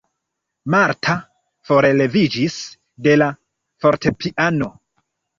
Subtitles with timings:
[0.75, 1.13] Marta
[1.69, 2.55] forleviĝis
[3.07, 3.27] de la
[3.85, 4.71] fortepiano.